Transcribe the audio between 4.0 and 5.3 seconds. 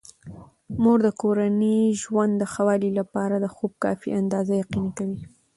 اندازه یقیني کوي.